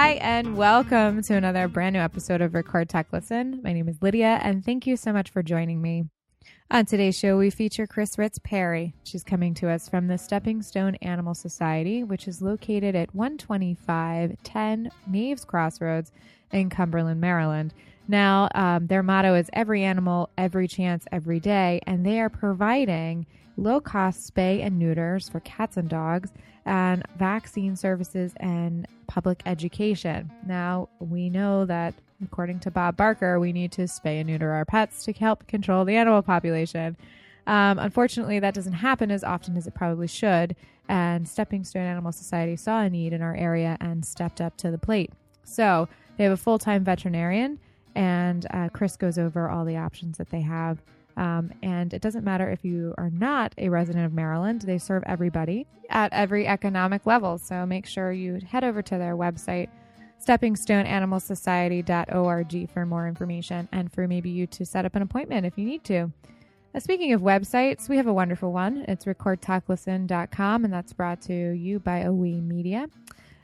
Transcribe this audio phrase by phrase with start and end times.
[0.00, 3.60] Hi, and welcome to another brand new episode of Record Talk Listen.
[3.64, 6.04] My name is Lydia, and thank you so much for joining me.
[6.70, 8.94] On today's show, we feature Kris Ritz Perry.
[9.02, 14.90] She's coming to us from the Stepping Stone Animal Society, which is located at 12510
[15.08, 16.12] Naves Crossroads
[16.52, 17.74] in Cumberland, Maryland.
[18.08, 23.26] Now, um, their motto is every animal, every chance, every day, and they are providing
[23.58, 26.32] low cost spay and neuters for cats and dogs
[26.64, 30.30] and vaccine services and public education.
[30.46, 31.94] Now, we know that
[32.24, 35.84] according to Bob Barker, we need to spay and neuter our pets to help control
[35.84, 36.96] the animal population.
[37.46, 40.56] Um, unfortunately, that doesn't happen as often as it probably should,
[40.88, 44.70] and Stepping Stone Animal Society saw a need in our area and stepped up to
[44.70, 45.12] the plate.
[45.44, 47.58] So, they have a full time veterinarian,
[47.94, 50.82] and uh, Kris goes over all the options that they have.
[51.16, 55.02] Um, and it doesn't matter if you are not a resident of Maryland, they serve
[55.04, 57.38] everybody at every economic level.
[57.38, 59.68] So make sure you head over to their website,
[60.24, 65.64] steppingstoneanimalsociety.org, for more information and for maybe you to set up an appointment if you
[65.64, 66.12] need to.
[66.74, 68.84] Uh, speaking of websites, we have a wonderful one.
[68.86, 72.88] It's recordtalklisten.com, and that's brought to you by OWE Media.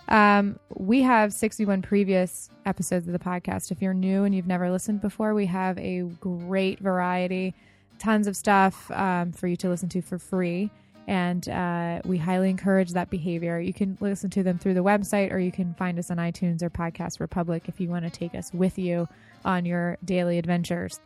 [0.09, 3.71] Um, we have 61 previous episodes of the podcast.
[3.71, 7.55] If you're new and you've never listened before, we have a great variety,
[7.99, 10.71] tons of stuff um, for you to listen to for free.
[11.07, 13.61] And uh, we highly encourage that behavior.
[13.61, 16.63] You can listen to them through the website, or you can find us on iTunes
[16.63, 19.07] or Podcast Republic if you want to take us with you
[19.45, 21.01] on your daily adventures.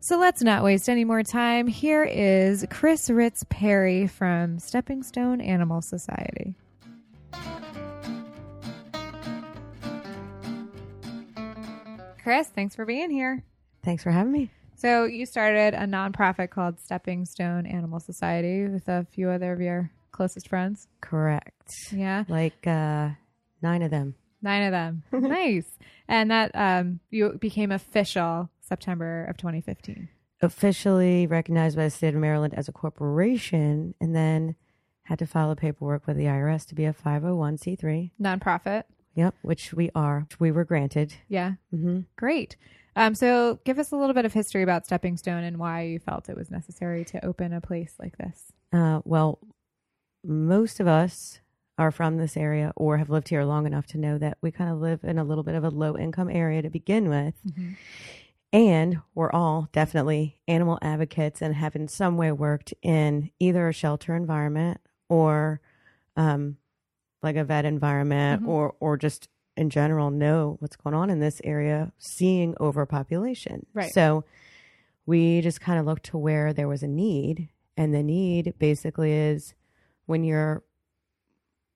[0.00, 1.66] So let's not waste any more time.
[1.66, 6.54] Here is Kris Ritz Perry from Stepping Stone Animal Society.
[12.28, 13.42] Kris, thanks for being here.
[13.82, 14.50] Thanks for having me.
[14.76, 19.62] So, you started a nonprofit called Stepping Stone Animal Society with a few other of
[19.62, 20.88] your closest friends.
[21.00, 21.72] Correct.
[21.90, 22.24] Yeah.
[22.28, 23.08] Like uh,
[23.62, 24.14] nine of them.
[24.42, 25.04] Nine of them.
[25.12, 25.70] nice.
[26.06, 30.10] And that um, you became official September of 2015.
[30.42, 34.54] Officially recognized by the state of Maryland as a corporation, and then
[35.04, 38.10] had to file the paperwork with the IRS to be a 501c3.
[38.20, 38.82] Nonprofit.
[39.18, 40.20] Yep, which we are.
[40.20, 41.14] Which we were granted.
[41.28, 41.54] Yeah.
[41.70, 42.56] hmm Great.
[42.94, 45.98] Um, so, give us a little bit of history about Stepping Stone and why you
[45.98, 48.52] felt it was necessary to open a place like this.
[48.72, 49.40] Uh, well,
[50.24, 51.40] most of us
[51.78, 54.70] are from this area or have lived here long enough to know that we kind
[54.70, 57.34] of live in a little bit of a low income area to begin with.
[58.52, 63.72] And we're all definitely animal advocates and have in some way worked in either a
[63.72, 65.60] shelter environment or
[66.16, 66.56] um,
[67.22, 68.48] like a vet environment Mhm.
[68.48, 73.66] or, or just in general know what's going on in this area, seeing overpopulation.
[73.74, 73.92] Right.
[73.92, 74.24] So
[75.06, 77.48] we just kind of looked to where there was a need.
[77.76, 79.54] And the need basically is
[80.06, 80.62] when you're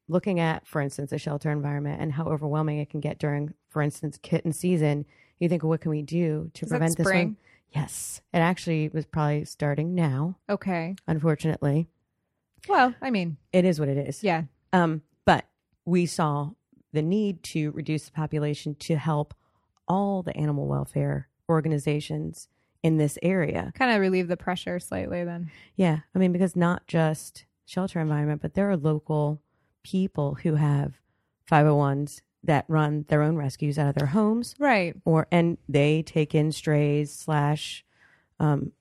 [0.09, 3.83] looking at, for instance, a shelter environment and how overwhelming it can get during, for
[3.83, 5.07] instance, kitten season,
[5.39, 7.27] you think, what can we do to Is prevent this spring?
[7.29, 7.37] one?
[7.71, 8.21] Yes.
[8.35, 10.95] It actually was probably starting now, Okay.
[11.07, 11.89] unfortunately.
[12.69, 14.23] Well, I mean, It is what it is.
[14.23, 14.43] yeah.
[14.73, 15.03] Um,
[15.85, 16.51] we saw
[16.93, 19.35] the need to reduce the population to help
[19.89, 22.49] all the animal welfare organizations
[22.83, 23.73] in this area.
[23.75, 25.51] Kind of relieve the pressure slightly then.
[25.77, 26.01] Yeah.
[26.15, 29.41] I mean, because not just shelter environment, but there are local
[29.83, 31.01] people who have
[31.51, 34.97] 501s that run their own rescues out of their homes Right.
[35.05, 37.85] or and they take in strays slash
[38.41, 38.73] um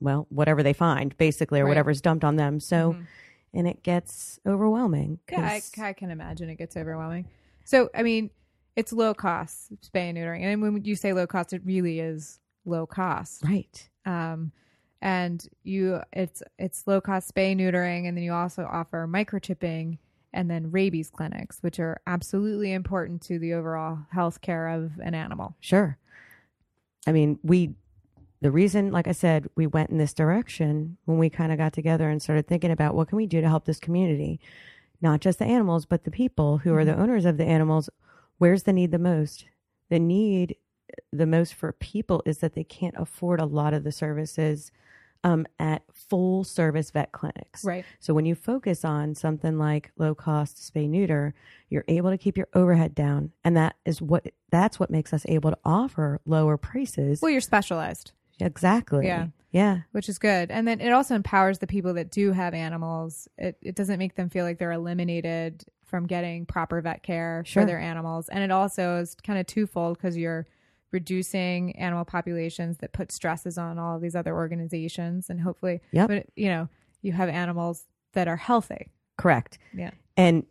[0.00, 1.70] well whatever they find basically or Right.
[1.70, 3.06] whatever's dumped on them so Mhm.
[3.52, 7.26] And it gets overwhelming Yeah, I, I can imagine it gets overwhelming.
[7.64, 8.30] So, I mean,
[8.76, 12.38] it's low cost spay and neutering, and when you say low cost, it really is
[12.64, 13.44] low cost.
[13.44, 14.52] right Um,
[15.02, 19.98] and you, it's it's low cost spay neutering, and then you also offer microchipping
[20.32, 25.14] and then rabies clinics, which are absolutely important to the overall health care of an
[25.14, 25.56] animal.
[25.60, 25.98] Sure.
[27.06, 27.74] I mean, we,
[28.40, 31.72] the reason, like I said, we went in this direction when we kind of got
[31.72, 34.40] together and started thinking about what can we do to help this community,
[35.00, 37.90] not just the animals, but the people who are the owners of the animals.
[38.38, 39.44] Where's the need the most?
[39.90, 40.56] The need
[41.12, 44.72] the most for people is that they can't afford a lot of the services
[45.22, 47.64] um, at full service vet clinics.
[47.64, 47.84] Right.
[47.98, 51.34] So when you focus on something like low cost spay neuter,
[51.68, 55.26] you're able to keep your overhead down, and that is what that's what makes us
[55.28, 57.20] able to offer lower prices.
[57.20, 58.12] Well, you're specialized.
[58.40, 59.06] Exactly.
[59.06, 59.28] Yeah.
[59.52, 59.80] Yeah.
[59.90, 60.50] which is good.
[60.52, 63.26] And then it also empowers the people that do have animals.
[63.36, 67.62] It, it doesn't make them feel like they're eliminated from getting proper vet care Sure.
[67.62, 68.28] for their animals.
[68.28, 70.46] And it also is kind of twofold because you're
[70.92, 75.28] reducing animal populations that put stresses on all of these other organizations.
[75.30, 76.08] And hopefully, Yep.
[76.08, 76.68] but, you know,
[77.02, 78.90] you have animals that are healthy.
[79.16, 79.58] Correct.
[79.74, 79.90] Yeah.
[80.16, 80.44] And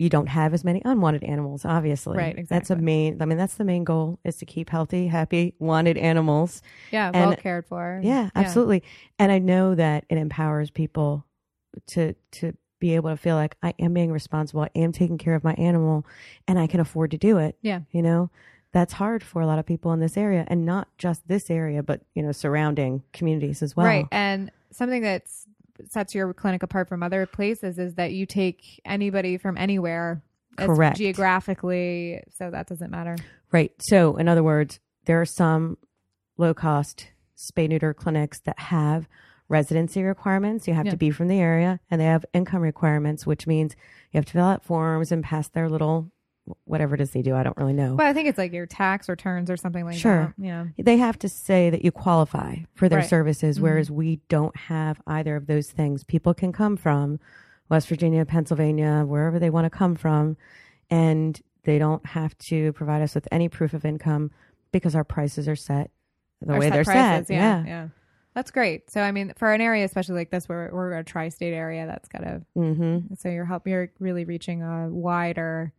[0.00, 2.16] you don't have as many unwanted animals, obviously.
[2.16, 2.46] Right, exactly.
[2.56, 5.98] That's a main, I mean, that's the main goal is to keep healthy, happy, wanted
[5.98, 6.62] animals.
[6.90, 8.00] Yeah, And- well cared for.
[8.02, 8.82] Yeah, absolutely.
[9.18, 11.26] And I know that it empowers people
[11.88, 14.62] to, to be able to feel like I am being responsible.
[14.62, 16.06] I am taking care of my animal
[16.48, 17.58] and I can afford to do it.
[17.60, 17.80] Yeah.
[17.90, 18.30] You know,
[18.72, 21.82] that's hard for a lot of people in this area and not just this area,
[21.82, 23.84] but, you know, surrounding communities as well.
[23.84, 24.06] Right.
[24.10, 25.46] And something that's
[25.88, 30.22] sets your clinic apart from other places is that you take anybody from anywhere.
[30.56, 30.96] Correct.
[30.98, 33.16] Geographically, so that doesn't matter.
[33.52, 33.72] Right.
[33.80, 35.78] So, in other words, there are some
[36.36, 39.08] low cost spay neuter clinics that have
[39.48, 40.68] residency requirements.
[40.68, 40.92] You have Yeah.
[40.92, 43.74] to be from the area, and they have income requirements, which means
[44.12, 46.10] you have to fill out forms and pass their little
[46.64, 47.34] whatever it is they do.
[47.36, 47.94] I don't really know.
[47.94, 50.34] Well, I think it's like your tax returns or something like Sure.
[50.38, 50.44] that.
[50.44, 50.66] Yeah.
[50.78, 53.08] they have to say that you qualify for their Right.
[53.08, 53.62] services, Mhm.
[53.62, 56.02] whereas we don't have either of those things.
[56.04, 57.20] People can come from
[57.68, 60.36] West Virginia, Pennsylvania, wherever they want to come from,
[60.90, 64.30] and they don't have to provide us with any proof of income
[64.72, 65.90] because our prices are set
[66.40, 67.34] the Our way set they're prices, set.
[67.34, 67.88] Yeah, yeah.
[68.34, 68.88] That's great.
[68.90, 72.08] So I mean, for an area especially like this, where we're a tri-state area, that's
[72.08, 73.14] kind of Mm-hmm.
[73.14, 75.72] so you're help you're really reaching a wider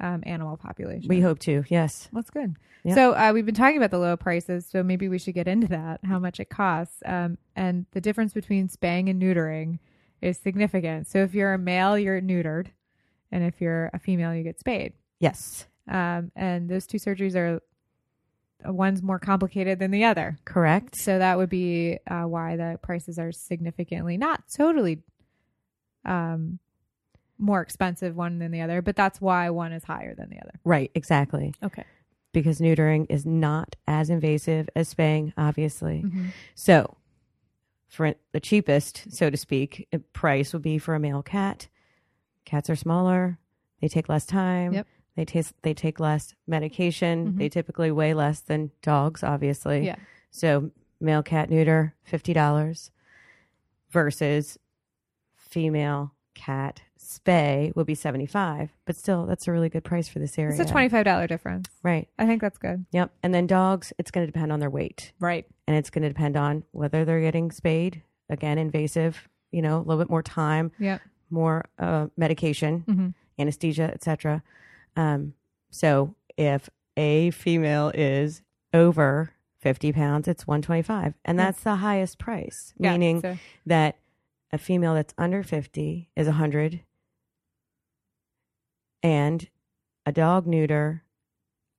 [0.00, 1.08] um, animal population.
[1.08, 1.64] We hope to.
[1.68, 2.08] Yes.
[2.12, 2.56] That's good.
[2.84, 2.94] Yep.
[2.94, 5.66] So uh, we've been talking about the low prices, so maybe we should get into
[5.68, 6.00] that.
[6.04, 9.78] How much it costs, um, and the difference between spaying and neutering
[10.22, 11.08] is significant.
[11.08, 12.68] So if you're a male, you're neutered,
[13.32, 14.92] and if you're a female, you get spayed.
[15.18, 15.66] Yes.
[15.88, 17.60] Um, and those two surgeries are
[18.66, 20.38] uh, one's more complicated than the other.
[20.44, 20.96] Correct.
[20.96, 25.02] So that would be uh, why the prices are significantly not totally
[26.04, 26.58] um,
[27.38, 30.52] more expensive one than the other, but that's why one is higher than the other.
[30.64, 30.90] Right.
[30.94, 31.54] Exactly.
[31.62, 31.84] Okay.
[32.32, 36.02] Because neutering is not as invasive as spaying, obviously.
[36.04, 36.26] Mm-hmm.
[36.54, 36.96] So,
[37.88, 41.68] for the cheapest, so to speak, price would be for a male cat.
[42.44, 43.38] Cats are smaller.
[43.80, 44.72] They take less time.
[44.74, 44.86] Yep.
[45.16, 45.54] They taste.
[45.62, 47.32] They take less medication.
[47.32, 47.38] Mhm.
[47.38, 49.86] They typically weigh less than dogs, obviously.
[49.86, 49.96] Yeah.
[50.30, 52.90] So, male cat neuter, fifty dollars,
[53.90, 54.58] versus
[55.36, 58.70] female cat spay would be seventy five.
[58.84, 60.52] But still, that's a really good price for this area.
[60.60, 61.68] It's a twenty-five dollar difference.
[61.82, 62.06] Right.
[62.18, 62.86] I think that's good.
[62.92, 63.10] Yep.
[63.24, 65.46] And then dogs, it's going to depend on their weight Right.
[65.66, 69.82] and it's going to depend on whether they're getting spayed again invasive you know a
[69.82, 71.00] little bit more time Yep.
[71.30, 73.08] more uh, medication Mm-hmm.
[73.40, 74.42] anesthesia etc
[74.96, 75.34] um,
[75.70, 78.42] so if a female is
[78.74, 79.30] over
[79.60, 81.44] 50 pounds it's 125 and Yeah.
[81.44, 83.36] that's the highest price Yeah, meaning so-
[83.66, 83.96] that
[84.52, 86.80] a female that's under 50 is 100
[89.02, 89.48] and
[90.04, 91.02] a dog neuter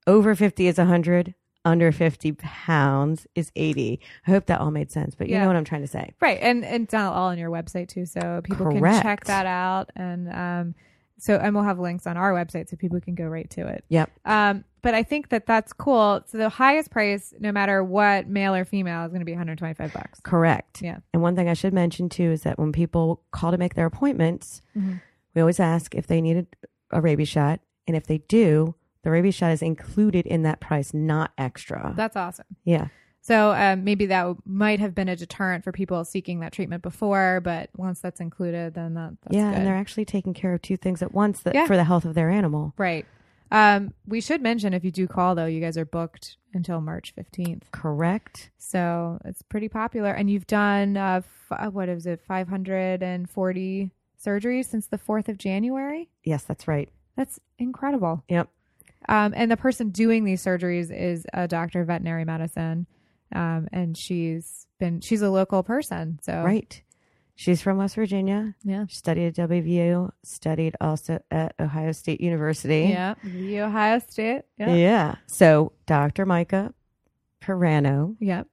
[0.05, 1.33] over 50 is 100
[1.65, 5.41] under 50 pounds is 80 i hope that all made sense but you Yeah.
[5.41, 6.13] know what i'm trying to say.
[6.21, 9.45] Right, and, and it's not all on your website too, so people can check that
[9.45, 9.89] out.
[9.95, 10.75] And um,
[11.17, 13.83] so and we'll have links on our website so people can go right to it.
[13.89, 14.11] yep.
[14.23, 16.21] Um, but I think that that's cool.
[16.27, 19.91] So the highest price, no matter what, male or female, is going to be 125
[19.93, 20.19] bucks.
[20.23, 20.99] correct Yeah.
[21.13, 23.85] and one thing i should mention too is that when people call to make their
[23.85, 25.01] appointments Mhm.
[25.35, 26.47] we always ask if they needed
[26.91, 30.93] a rabies shot and if they do the rabies shot is included in that price
[30.93, 32.45] not extra That's awesome.
[32.63, 32.87] yeah
[33.21, 36.81] So um, maybe that w- might have been a deterrent for people seeking that treatment
[36.81, 39.57] before, but once that's included, then that, that's yeah good.
[39.57, 41.67] and they're actually taking care of two things at once that, Yeah.
[41.67, 43.05] for the health of their animal right.
[43.51, 47.13] Um, we should mention if you do call though, you guys are booked until March
[47.15, 47.63] 15th.
[47.71, 50.11] correct So it's pretty popular.
[50.11, 53.91] And you've done, uh, f- uh, what is it, 540
[54.23, 56.09] surgeries since the 4th of January?
[56.23, 58.23] yes that's right That's incredible.
[58.29, 58.49] yep
[59.07, 62.87] Um, and the person doing these surgeries is a doctor of veterinary medicine.
[63.35, 66.19] Um, and she's been, she's a local person.
[66.23, 66.81] So, Right.
[67.39, 68.55] She's from West Virginia.
[68.63, 68.85] Yeah.
[68.89, 72.87] She studied at WVU, studied also at Ohio State University.
[72.89, 73.13] Yeah.
[73.23, 74.41] The Ohio State.
[74.57, 74.73] Yeah.
[74.73, 75.15] Yeah.
[75.27, 76.25] So Dr.
[76.25, 76.73] Micah
[77.39, 78.47] Pirano Yep.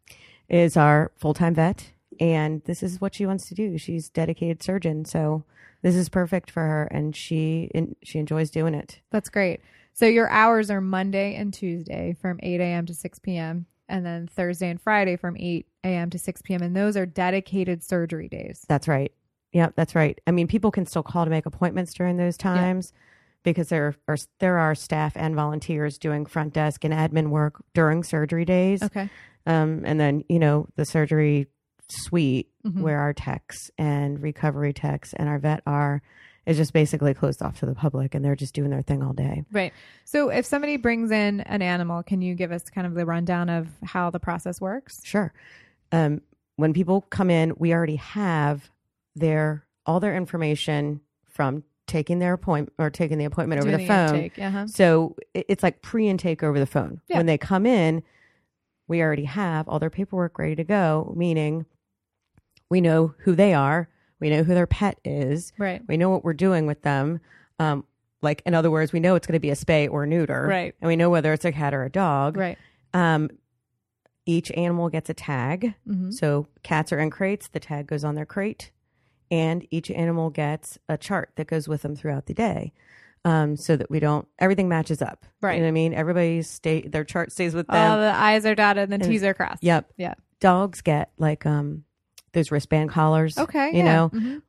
[0.51, 3.79] is our full time vet, and this is what she wants to do.
[3.79, 5.45] She's dedicated surgeon, so
[5.81, 9.01] this is perfect for her, and she and she enjoys doing it.
[9.11, 9.61] That's great.
[9.95, 12.85] So your hours are Monday and Tuesday from 8 a.m.
[12.87, 13.65] to 6 p.m.
[13.89, 16.11] and then Thursday and Friday from 8 a.m.
[16.11, 16.63] to 6 p.m.
[16.63, 18.65] And those are dedicated surgery days.
[18.69, 19.13] That's right.
[19.53, 20.21] Yep, that's right.
[20.27, 22.93] I mean, people can still call to make appointments during those times
[23.45, 28.03] because there are there are staff and volunteers doing front desk and admin work during
[28.03, 28.83] surgery days.
[28.83, 29.09] Okay.
[29.47, 31.47] Um, and then you know the surgery
[31.89, 32.81] suite Mhm.
[32.81, 36.01] where our techs and recovery techs and our vet are
[36.47, 39.13] is just basically closed off to the public, and they're just doing their thing all
[39.13, 39.45] day.
[39.51, 39.73] Right.
[40.05, 43.49] So if somebody brings in an animal, can you give us kind of the rundown
[43.49, 45.01] of how the process works?
[45.05, 45.33] Sure.
[45.93, 46.21] Um,
[46.57, 48.71] when people come in, we already have
[49.17, 53.87] their all their information from taking their appointment or taking the appointment over Doing the
[53.87, 54.15] phone.
[54.15, 54.67] intake, uh-huh.
[54.67, 57.01] So it- it's like pre intake over the phone.
[57.09, 57.19] Yeah.
[57.19, 58.03] When they come in,
[58.89, 61.67] we already have all their paperwork ready to go, meaning
[62.71, 63.89] we know who they are,
[64.25, 65.83] we know who their pet is, Right.
[65.87, 67.21] we know what we're doing with them.
[67.59, 67.85] Um,
[68.23, 70.47] like, in other words, we know it's going to be a spay or neuter.
[70.49, 70.75] Right.
[70.81, 72.37] And we know whether it's a cat or a dog.
[72.39, 72.57] Right.
[72.95, 73.29] Um,
[74.27, 75.75] each animal gets a tag.
[75.87, 78.71] hmm So cats are in crates, the tag goes on their crate,
[79.31, 82.73] and each animal gets a chart that goes with them throughout the day.
[83.27, 85.25] Um, so that we don't everything matches up.
[85.41, 85.55] Right.
[85.55, 85.95] You know what I mean?
[85.95, 88.01] Everybody's stay their chart stays with All them.
[88.03, 89.63] the I's are dotted and the And- T's are crossed.
[89.65, 89.91] yep.
[89.97, 90.15] Yeah.
[90.41, 91.85] Dogs get like um
[92.35, 93.39] those wristband collars.
[93.39, 93.71] Okay.
[93.71, 93.85] You yeah.
[93.85, 94.43] know, Mhm.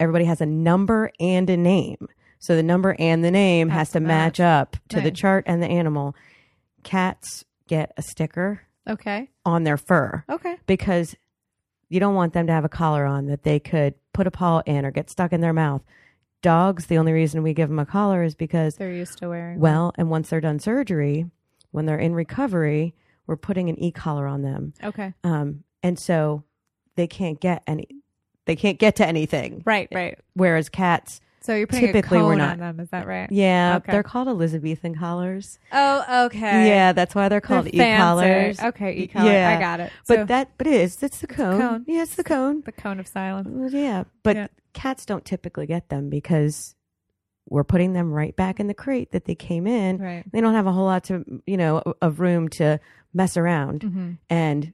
[0.00, 2.08] everybody has a number and a name.
[2.38, 5.44] So the number and the name Has has to to match up to the chart
[5.46, 6.14] and the animal.
[6.82, 9.30] Cats get a sticker Okay.
[9.44, 10.24] on their fur.
[10.28, 10.56] Okay.
[10.66, 11.14] because
[11.88, 14.62] you don't want them to have a collar on that they could put a paw
[14.64, 15.82] in or get stuck in their mouth.
[16.40, 19.60] Dogs, the only reason we give them a collar is because, They're used to wearing.
[19.60, 19.60] one.
[19.60, 21.26] well, and once they're done surgery,
[21.70, 22.94] when they're in recovery,
[23.26, 25.12] we're putting an e collar on them, Okay.
[25.22, 26.42] um, and so
[26.96, 27.88] they can't get any,
[28.46, 29.62] they can't get to anything.
[29.64, 29.88] Right.
[29.92, 30.18] Right.
[30.34, 32.52] Whereas cats, So you're putting Typically, a we're cone not.
[32.52, 32.80] on them.
[32.80, 33.30] Is that right?
[33.32, 33.90] yeah, Okay.
[33.92, 35.58] they're called Elizabethan collars.
[35.72, 36.68] Oh, okay.
[36.68, 38.60] Yeah, that's why they're called e collars.
[38.60, 39.32] Okay, e collar.
[39.32, 39.56] Yeah.
[39.56, 39.92] I got it.
[40.06, 41.60] But that, but it is, it's the cone.
[41.60, 41.84] cone.
[41.88, 42.62] Yeah, it's the cone.
[42.64, 43.72] the cone of silence.
[43.72, 44.46] Yeah, but Yeah.
[44.72, 46.74] cats don't typically get them because
[47.48, 49.98] we're putting them right back in the crate that they came in.
[49.98, 50.24] Right.
[50.32, 52.78] They don't have a whole lot to, you know, of room to
[53.12, 54.72] mess around hmm and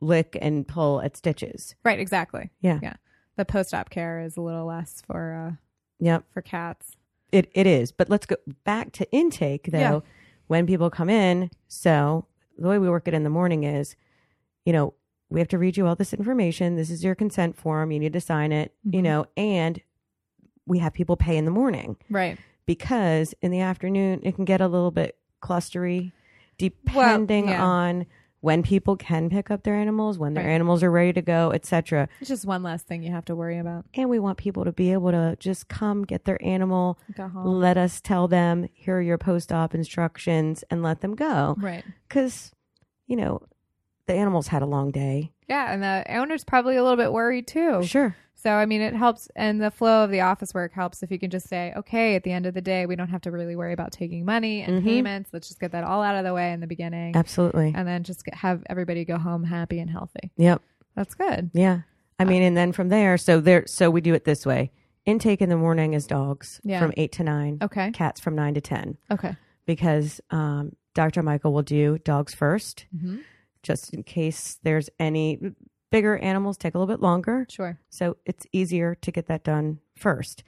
[0.00, 1.74] lick and pull at stitches.
[1.84, 1.98] Right.
[2.00, 2.50] Exactly.
[2.60, 2.78] Yeah.
[2.82, 2.94] Yeah.
[3.36, 5.56] The post-op care is a little less for uh
[5.98, 6.96] Yep, for cats.
[7.32, 7.92] it it is.
[7.92, 9.78] But let's go back to intake though.
[9.78, 10.00] Yeah.
[10.48, 12.26] When people come in, so
[12.58, 13.96] the way we work it in the morning is,
[14.64, 14.94] you know,
[15.28, 16.76] we have to read you all this information.
[16.76, 17.90] This is your consent form.
[17.90, 19.04] You need to sign it, you Mhm.
[19.04, 19.80] know, and
[20.66, 21.96] we have people pay in the morning.
[22.10, 22.38] Right.
[22.66, 26.10] because in the afternoon it can get a little bit clustery
[26.58, 27.62] depending yeah.
[27.64, 28.06] on
[28.46, 30.52] when people can pick up their animals when their Right.
[30.52, 33.58] animals are ready to go etc It's just one less thing you have to worry
[33.58, 33.84] about.
[33.94, 36.96] and we want people to be able to just come get their animal
[37.34, 41.84] let us tell them here are your post-op instructions and let them go Right.
[42.08, 42.52] because
[43.08, 43.42] you know
[44.06, 47.46] the animals had a long day Yeah, and the owner's probably a little bit worried
[47.48, 47.82] too.
[47.82, 48.14] sure
[48.46, 51.18] So I mean, it helps, and the flow of the office work helps if you
[51.18, 53.56] can just say, okay, at the end of the day, we don't have to really
[53.56, 54.84] worry about taking money and Mhm.
[54.84, 55.30] payments.
[55.32, 58.04] Let's just get that all out of the way in the beginning, absolutely and then
[58.04, 60.30] just get, have everybody go home happy and healthy.
[60.36, 60.62] yep
[60.94, 61.50] That's good.
[61.54, 61.80] Yeah.
[62.20, 64.70] I mean, and then from there, so there, so we do it this way.
[65.06, 66.78] Intake in the morning is dogs Yeah.
[66.78, 67.90] from eight to nine, Okay.
[67.90, 69.34] cats from nine to 10, Okay.
[69.66, 71.20] because um, Dr.
[71.24, 73.16] Micah will do dogs first, hmm
[73.64, 75.40] just in case there's any
[75.90, 77.46] bigger animals take a little bit longer.
[77.48, 77.78] Sure.
[77.90, 80.42] So it's easier to get that done first.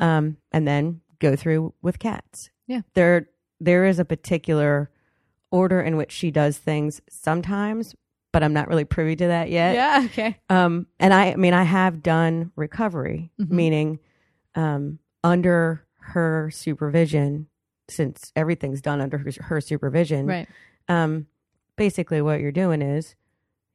[0.00, 2.50] Um, and then go through with cats.
[2.66, 2.82] Yeah.
[2.94, 3.28] There,
[3.60, 4.90] there is a particular
[5.50, 7.94] order in which she does things sometimes,
[8.32, 9.74] but I'm not really privy to that yet.
[9.74, 10.02] Yeah.
[10.06, 10.36] Okay.
[10.48, 13.50] Um, and I, I mean, I have done recovery, Mhm.
[13.50, 13.98] meaning
[14.54, 17.48] um, under her supervision,
[17.88, 20.26] since everything's done under her, her supervision.
[20.26, 20.48] Right.
[20.88, 21.26] Um,
[21.76, 23.14] basically, what you're doing is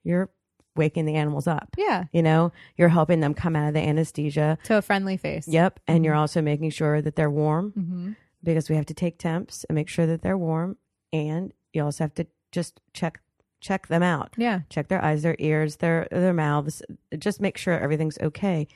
[0.03, 0.29] you're
[0.75, 1.75] waking the animals up.
[1.77, 2.05] Yeah.
[2.11, 4.57] You know, you're helping them come out of the anesthesia.
[4.63, 5.47] To a friendly face.
[5.47, 5.79] Yep.
[5.87, 6.19] And you're Mhm.
[6.19, 8.11] also making sure that they're warm hmm
[8.43, 10.75] because we have to take temps and make sure that they're warm.
[11.13, 13.21] And you also have to just check
[13.61, 14.61] check them out Yeah.
[14.69, 16.81] check their eyes, their ears, their their mouths,
[17.17, 18.67] just make sure everything's okay.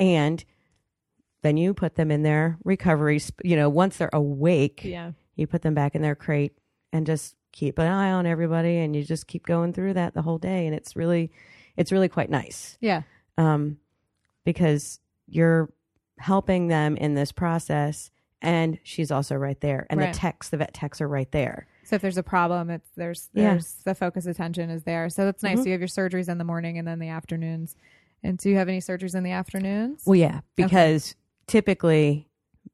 [0.00, 0.44] And
[1.42, 5.12] then you put them in their recovery, sp- you know, once they're awake, Yeah.
[5.36, 6.56] you put them back in their crate
[6.92, 10.22] and just keep an eye on everybody and you just keep going through that the
[10.22, 11.30] whole day and it's really
[11.76, 12.76] it's really quite nice.
[12.80, 13.02] Yeah.
[13.38, 13.78] Um
[14.44, 15.70] because you're
[16.18, 20.12] helping them in this process and she's also right there and Right.
[20.12, 21.66] the techs the vet techs are right there.
[21.84, 23.50] So if there's a problem, it's there's Yeah.
[23.50, 25.08] there's the focus attention is there.
[25.08, 25.58] So that's nice.
[25.58, 25.62] Mhm.
[25.62, 27.76] So you have your surgeries in the morning and then the afternoons.
[28.22, 30.04] And do you have any surgeries in the afternoons?
[30.06, 31.16] Well, yeah, because
[31.48, 32.28] typically,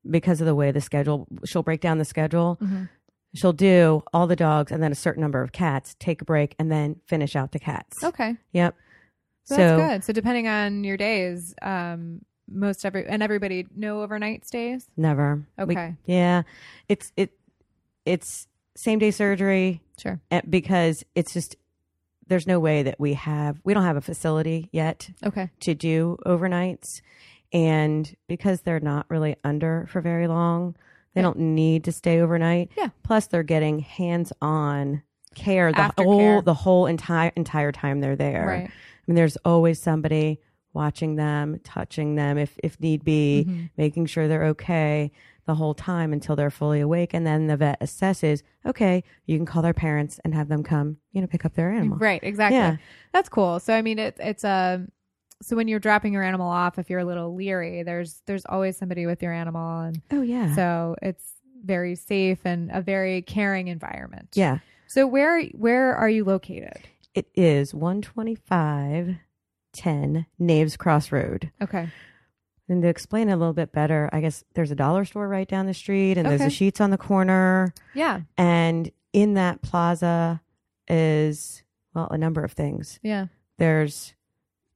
[0.09, 2.59] because of the way the schedule, she'll break down the schedule.
[2.63, 2.89] Mhm.
[3.35, 6.55] She'll do all the dogs and then a certain number of cats, take a break,
[6.59, 8.03] and then finish out the cats.
[8.03, 8.37] Okay.
[8.53, 8.75] Yep.
[9.45, 10.05] So, So, that's good.
[10.05, 14.89] So depending on your days, um, most every and everybody no overnight stays.
[14.97, 15.45] never.
[15.59, 15.95] We- Okay.
[16.07, 16.43] yeah,
[16.89, 17.33] it's it,
[18.07, 20.21] it's same day surgery Sure.
[20.49, 21.57] because it's just
[22.29, 25.51] there's no way that we have we don't have a facility yet Okay.
[25.61, 27.03] to do overnights.
[27.53, 30.77] And because they're not really under for very long,
[31.15, 31.25] they Right.
[31.25, 32.71] don't need to stay overnight.
[32.77, 32.89] Yeah.
[33.03, 35.03] Plus, they're getting hands on
[35.35, 36.05] care the Aftercare.
[36.05, 38.47] whole the whole entire entire time they're there.
[38.47, 38.65] Right.
[38.69, 38.71] I
[39.07, 40.41] mean, there's always somebody
[40.75, 43.71] watching them, touching them if if need be, Mhm.
[43.77, 45.11] making sure they're okay
[45.47, 49.47] the whole time until they're fully awake and then the vet assesses, okay, you can
[49.47, 51.97] call their parents and have them come, you know, pick up their animal.
[51.99, 52.59] Right, exactly.
[52.59, 52.77] Yeah.
[53.15, 53.59] That's cool.
[53.61, 54.87] So I mean, it's it's a
[55.43, 58.77] so when you're dropping your animal off, if you're a little leery, there's there's always
[58.77, 60.55] somebody with your animal, and Oh yeah.
[60.55, 61.25] so it's
[61.65, 64.29] very safe and a very caring environment.
[64.35, 64.59] yeah.
[64.87, 66.81] So where where are you located?
[67.15, 69.17] It is 125
[69.75, 71.51] 10 Naves Cross Road.
[71.61, 71.89] Okay.
[72.71, 75.49] And to explain it a little bit better, I guess there's a dollar store right
[75.49, 77.73] down the street and there's a Sheetz on the corner.
[77.95, 78.21] Yeah.
[78.37, 80.41] And in that plaza
[80.87, 81.63] is,
[81.95, 82.99] well, a number of things.
[83.03, 83.27] Yeah.
[83.59, 84.15] There's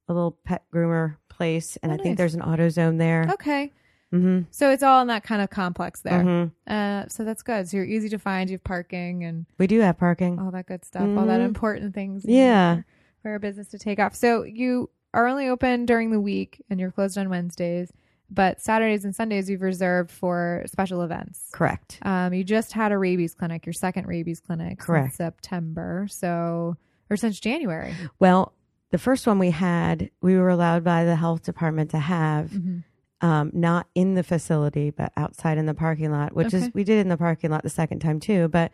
[0.07, 3.27] a little pet groomer place, and Oh, I think there's an AutoZone there.
[3.33, 3.71] Okay.
[4.13, 4.41] Mm-hmm.
[4.51, 6.21] So it's all in that kind of complex there.
[6.21, 7.67] hmm Uh, so that's good.
[7.67, 8.47] So you're easy to find.
[8.49, 10.37] You have parking and We do have parking.
[10.39, 11.01] all that good stuff.
[11.17, 11.45] All that Mhm.
[11.45, 12.23] important things.
[12.25, 12.81] Yeah.
[13.23, 14.13] For, a business to take off.
[14.15, 17.91] So you are only open during the week and you're closed on Wednesdays,
[18.29, 21.49] but Saturdays and Sundays you've reserved for special events.
[21.53, 21.97] Correct.
[22.03, 25.15] Um, you just had a rabies clinic, your second rabies clinic, Correct.
[25.15, 26.05] Since September.
[26.09, 26.75] So
[27.09, 27.93] or since January.
[28.19, 28.53] Well,
[28.93, 33.27] the first one we had, we were allowed by the health department to have, Mm-hmm.
[33.27, 36.57] um, not in the facility, but outside in the parking lot, which Okay.
[36.67, 38.71] is, we did in the parking lot the second time too, but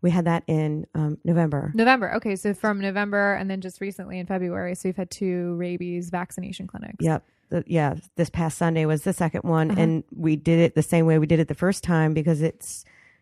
[0.00, 1.70] we had that in um, November.
[1.74, 2.12] November.
[2.16, 4.74] Okay, so from November and then just recently in February.
[4.74, 6.96] So we've had two rabies vaccination clinics.
[7.00, 7.24] Yep.
[7.50, 7.94] The- yeah.
[8.16, 9.70] This past Sunday was the second one.
[9.70, 9.80] Uh-huh.
[9.80, 12.66] And we did it the same way we did it the first time because it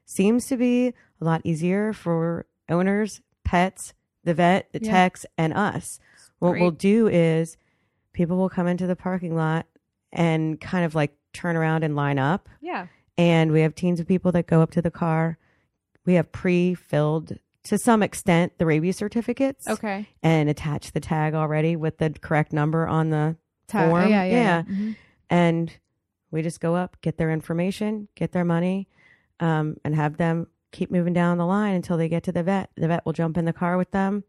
[0.07, 3.93] seems to be a lot easier for owners, pets,
[4.25, 4.91] the vet, the Yeah.
[4.93, 6.01] techs, and us.
[6.41, 6.63] What Great.
[6.63, 7.57] we'll do is
[8.13, 9.67] people will come into the parking lot
[10.13, 12.49] and kind of like turn around and line up.
[12.61, 12.89] Yeah.
[13.17, 15.39] And we have teams of people that go up to the car.
[16.07, 20.09] We have pre filled to some extent the rabies certificates Okay.
[20.23, 23.37] and attach the tag already with the correct number on the
[23.69, 24.09] Ta- Form?
[24.09, 24.33] Yeah, yeah.
[24.35, 24.63] Yeah.
[24.63, 24.97] Mhm.
[25.29, 25.73] and
[26.33, 28.89] we just go up, get their information, get their money,
[29.41, 32.71] um, and have them keep moving down the line until they get to the vet.
[32.77, 34.25] The vet will jump in the car with them,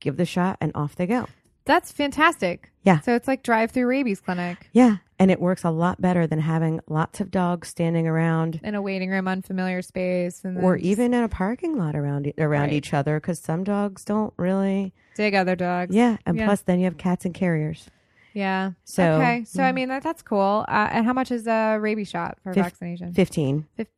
[0.00, 1.26] give the shot, and off they go.
[1.64, 2.70] That's fantastic.
[2.82, 3.00] Yeah.
[3.00, 6.40] So it's like drive through rabies clinic Yeah, and it works a lot better than
[6.40, 10.86] having lots of dogs standing around, in a waiting room, unfamiliar space, and or just
[10.86, 12.72] even in a parking lot around around Right.
[12.72, 14.92] each other because some dogs don't really.
[15.14, 15.94] dig other dogs.
[15.94, 16.46] Yeah, and Yeah.
[16.46, 17.88] plus then you have cats and carriers.
[18.34, 18.72] Yeah.
[18.84, 19.44] So okay.
[19.44, 20.64] So I mm, mean that that's cool.
[20.66, 23.12] Uh, and how much is a rabies shot for Fif- vaccination?
[23.12, 23.66] fifteen.
[23.76, 23.88] Fif-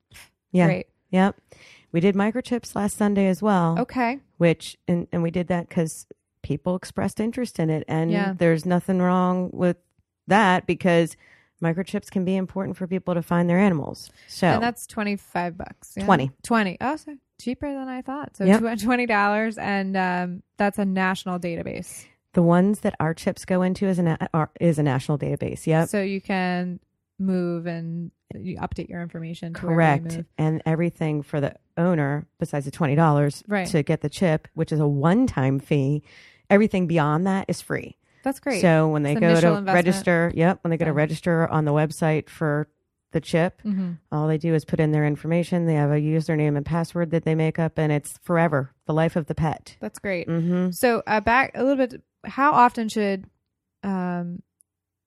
[0.53, 0.87] yeah, Great.
[1.11, 1.37] yep.
[1.93, 3.79] We did microchips last Sunday as well.
[3.79, 4.19] Okay.
[4.39, 6.07] which and, and we did that because
[6.45, 8.35] people expressed interest in it and Yeah.
[8.37, 9.77] there's nothing wrong with
[10.29, 11.17] that because
[11.63, 15.57] microchips can be important for people to find their animals so And that's twenty five
[15.57, 15.95] bucks.
[15.97, 16.05] yeah?
[16.05, 16.31] 20.
[16.43, 16.77] Twenty.
[16.81, 18.37] Oh, so cheaper than I thought.
[18.37, 18.79] So Yep.
[18.81, 22.05] twenty dollars, and um, that's a national database.
[22.35, 25.89] the ones that our chips go into is a, are, is a national database yep
[25.89, 26.81] So you can
[27.19, 29.49] move and you update your information.
[29.49, 30.25] You correct move.
[30.37, 33.67] and everything for the owner besides the $20 Right.
[33.69, 36.03] to get the chip which is a one-time fee
[36.55, 38.61] everything beyond that is free That's great.
[38.61, 39.69] so when they It's go to investment.
[39.75, 42.69] register yep when they go to register on the website for
[43.13, 45.67] the chip hmm All they do is put in their information.
[45.67, 49.15] They have a username and password that they make up, and it's forever the life
[49.15, 49.77] of the pet.
[49.81, 50.27] That's great.
[50.27, 50.71] Mm-hmm.
[50.73, 52.03] So uh, back a little bit.
[52.25, 53.27] How often should
[53.85, 54.43] um,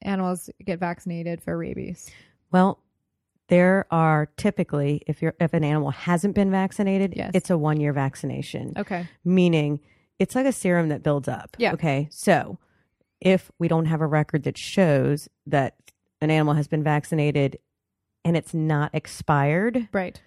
[0.02, 2.10] animals get vaccinated for rabies?
[2.52, 2.80] Well,
[3.50, 7.32] there are typically, if you're if an animal hasn't been vaccinated, Yes.
[7.34, 9.06] it's a one year vaccination, Okay.
[9.26, 9.80] meaning
[10.20, 11.56] it's like a serum that builds up.
[11.60, 11.74] Yeah.
[11.74, 12.08] Okay.
[12.12, 12.58] So
[13.22, 15.76] if we don't have a record that shows that
[16.22, 17.58] an animal has been vaccinated
[18.26, 20.22] and it's not expired, Right.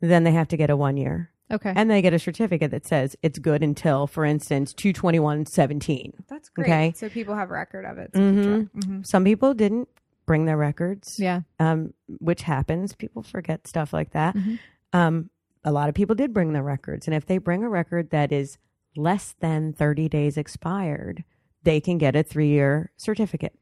[0.00, 1.30] then they have to get a one year.
[1.50, 1.72] Okay.
[1.74, 6.12] And they get a certificate that says it's good until, for instance, 22117.
[6.28, 6.64] That's great.
[6.66, 6.92] Okay.
[6.96, 8.10] So people have a record of it.
[8.14, 8.44] So Mhm.
[8.72, 8.84] track.
[8.84, 9.06] Mhm.
[9.06, 9.88] Some people didn't
[10.26, 11.42] bring their records, Yeah.
[11.58, 12.94] um, which happens.
[12.94, 14.34] People forget stuff like that.
[14.36, 14.58] Mhm.
[14.92, 15.30] Um,
[15.64, 17.06] a lot of people did bring their records.
[17.08, 18.58] And if they bring a record that is
[18.98, 21.24] less than 30 days expired,
[21.62, 23.54] they can get a three year certificate.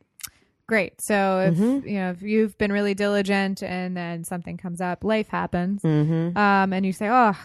[0.66, 1.00] Great.
[1.00, 1.86] So if Mhm.
[1.86, 6.36] you know if you've been really diligent and then something comes up, life happens, Mm-hmm.
[6.36, 7.38] um, and you say, "Oh,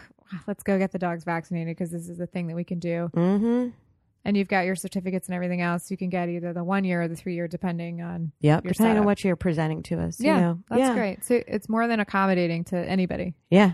[0.48, 3.12] let's go get the dogs vaccinated because this is the thing that we can do,"
[3.14, 3.70] Mm-hmm.
[4.26, 7.04] and you've got your certificates and everything else, you can get either the one year
[7.04, 8.32] or the three year, depending on.
[8.40, 8.64] Yep.
[8.64, 10.20] Your Depending on what you're presenting to us.
[10.20, 10.60] Yeah, You know?
[10.70, 10.94] That's yeah.
[10.96, 11.24] great.
[11.24, 13.36] So it's more than accommodating to anybody.
[13.52, 13.74] Yeah.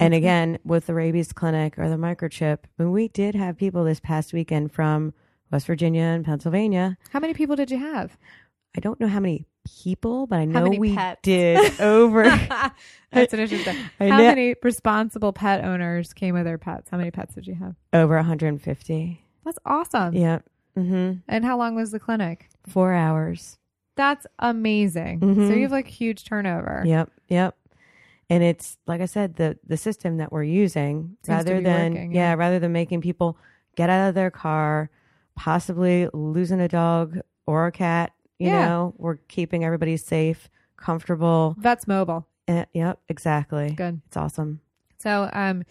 [0.00, 4.00] And again, with the rabies clinic or the microchip, when we did have people this
[4.00, 5.14] past weekend from
[5.52, 6.96] West Virginia and Pennsylvania.
[7.10, 8.16] How many people did you have?
[8.76, 9.44] I don't know how many
[9.84, 11.20] people, but I know we pets?
[11.22, 12.74] did over That's
[13.34, 13.76] an interesting.
[14.00, 16.88] I How know- many responsible pet owners came with their pets?
[16.90, 17.76] How many pets did you have?
[17.92, 19.24] over 150.
[19.44, 20.14] That's awesome.
[20.14, 20.38] Yeah.
[20.76, 21.18] Mm-hmm.
[21.28, 22.48] And how long was the clinic?
[22.66, 23.58] Four hours.
[23.94, 25.20] That's amazing.
[25.20, 25.48] Mhm.
[25.48, 26.82] So you have like huge turnover.
[26.86, 27.56] Yep, yep.
[28.32, 32.12] And it's like I said, the the system that we're using, Seems rather than working,
[32.12, 32.30] yeah.
[32.30, 32.34] yeah.
[32.34, 33.36] rather than making people
[33.76, 34.90] get out of their car,
[35.36, 38.12] possibly losing a dog or a cat.
[38.38, 38.66] You Yeah.
[38.68, 41.54] know, we're keeping everybody safe, comfortable.
[41.58, 42.26] That's mobile.
[42.48, 43.70] Eh, yep, exactly.
[43.72, 44.00] Good.
[44.06, 44.60] It's awesome.
[44.98, 45.64] So, um,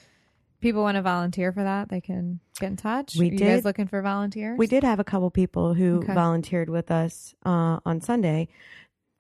[0.62, 3.16] people want to volunteer for that, they can get in touch.
[3.18, 4.58] We Are you guys did- looking for volunteers?
[4.58, 6.14] We did have a couple people who Okay.
[6.14, 8.48] volunteered with us uh, on Sunday.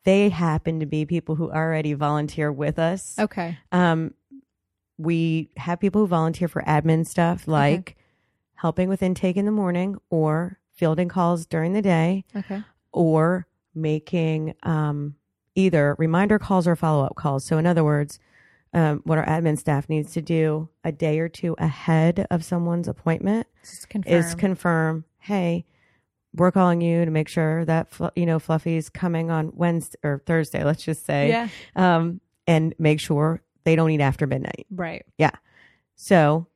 [0.04, 3.18] They happen to be people who already volunteer with us.
[3.20, 3.58] Okay.
[3.72, 4.14] Um,
[4.98, 7.96] we have people who volunteer for admin stuff like
[8.56, 12.64] helping with intake in the morning or fielding calls during the day Okay.
[12.92, 15.16] or making um,
[15.56, 17.44] either reminder calls or follow up calls.
[17.46, 18.20] So, in other words,
[18.74, 22.88] um, what our admin staff needs to do a day or two ahead of someone's
[22.88, 23.48] appointment
[23.90, 24.14] confirm.
[24.14, 25.66] is confirm, hey,
[26.36, 30.63] we're calling you to make sure that you know Fluffy's coming on Wednesday or Thursday,
[30.63, 31.48] let's just say, yeah.
[31.76, 34.65] um, and make sure they don't eat after midnight.
[34.70, 35.06] Right.
[35.17, 35.32] Yeah.
[35.96, 36.48] So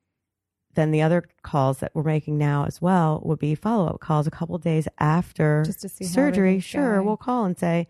[0.76, 4.28] then the other calls that we're making now as well would be follow up calls
[4.28, 6.60] a couple days after Just to see surgery.
[6.60, 7.06] Sure, going.
[7.06, 7.88] we'll call and say,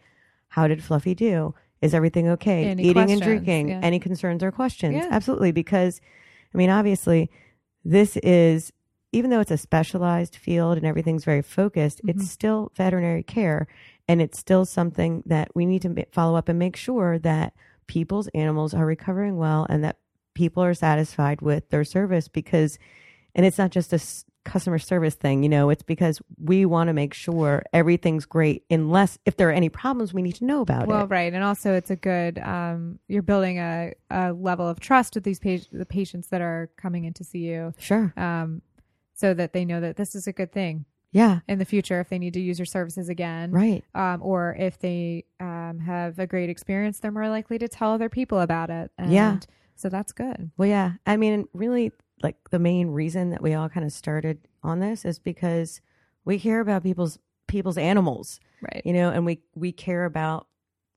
[0.50, 1.54] how did Fluffy do?
[1.82, 2.66] Is everything okay?
[2.66, 3.70] Any Eating and drinking?
[3.70, 3.80] yeah.
[3.84, 4.96] Any concerns or questions?
[4.96, 5.08] Yeah.
[5.12, 6.00] Absolutely, because
[6.54, 7.30] I mean, obviously,
[7.84, 8.72] this is
[9.16, 12.10] even though it's a specialized field and everything's very focused, Mhm.
[12.12, 13.68] it's still veterinary care,
[14.08, 17.54] and it's still something that we need to follow up and make sure that
[17.88, 19.98] people's animals are recovering well and that
[20.34, 22.78] people are satisfied with their service because
[23.36, 26.88] and it's not just a s- customer service thing you know it's because we want
[26.88, 30.62] to make sure everything's great unless if there are any problems we need to know
[30.62, 32.38] about Well, it Well, right, and also it's a good.
[32.40, 36.70] Um, you're building a, a level of trust with these pa- the patients that are
[36.78, 38.62] coming in to see you, sure um,
[39.16, 42.10] so that they know that this is a good thing yeah in the future if
[42.10, 46.28] they need to use your services again, right um, or if they um, have a
[46.28, 48.92] great experience, they're more likely to tell other people about it.
[48.98, 49.40] And Yeah.
[49.76, 50.52] so that's good.
[50.58, 51.92] well yeah i mean really
[52.24, 55.82] like the main reason that we all kind of started on this is because
[56.24, 58.82] we care about people's people's animals Right.
[58.86, 60.48] you know and we we care about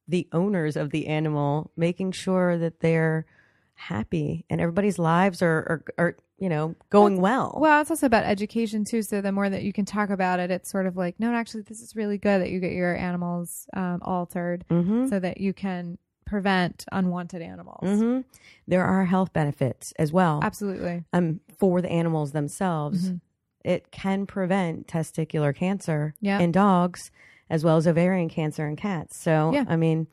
[0.07, 3.27] the owners of the animal making sure that they're
[3.75, 8.25] happy and everybody's lives are are, are you know going well Well, it's also about
[8.25, 9.03] education too.
[9.03, 11.63] So the more that you can talk about it, it's sort of like, no, actually,
[11.63, 15.07] this is really good that you get your animals um, altered mm-hmm.
[15.09, 17.81] so that you can prevent unwanted animals.
[18.01, 18.21] hmm
[18.67, 21.03] there are health benefits as well Absolutely.
[21.15, 23.21] um for the animals themselves Mhm.
[23.65, 26.39] it can prevent testicular cancer Yeah.
[26.39, 27.11] in dogs
[27.49, 29.65] as well as ovarian cancer in cats so Yeah.
[29.69, 30.07] i mean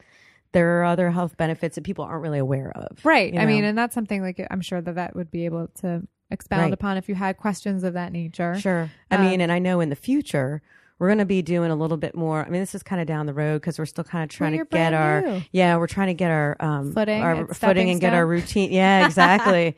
[0.53, 3.33] there are other health benefits that people aren't really aware of Right.
[3.33, 6.07] you I mean, and that's something like I'm sure the vet would be able to
[6.31, 6.73] expound Right.
[6.73, 8.55] upon if you had questions of that nature.
[8.59, 8.89] Sure.
[9.11, 10.61] I Um, mean, and I know in the future
[10.97, 12.45] we're going to be doing a little bit more.
[12.45, 14.55] I mean, this is kind of down the road because we're still kind of trying
[14.55, 15.41] you're to get our new.
[15.51, 18.71] yeah, we're trying to get our um Footing our footing and get our routine.
[18.71, 19.75] Yeah, exactly.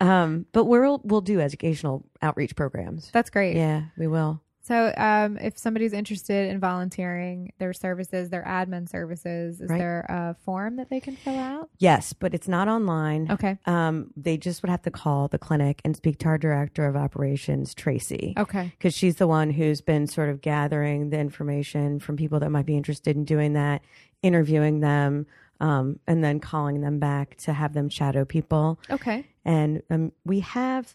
[0.00, 3.10] um, but we'll we'll do educational outreach programs.
[3.12, 3.56] That's great.
[3.56, 4.40] Yeah, we will.
[4.70, 9.78] So, um, if somebody's interested in volunteering their services, their admin services, is Right.
[9.78, 11.70] there a form that they can fill out?
[11.80, 13.28] Yes, but it's not online.
[13.32, 13.58] Okay.
[13.66, 16.94] Um, they just would have to call the clinic and speak to our director of
[16.94, 18.32] operations, Tracy.
[18.36, 18.66] Okay.
[18.78, 22.66] because she's the one who's been sort of gathering the information from people that might
[22.66, 23.82] be interested in doing that,
[24.22, 25.26] interviewing them,
[25.58, 28.78] um, and then calling them back to have them shadow people.
[28.88, 29.26] Okay.
[29.44, 30.94] And um, we have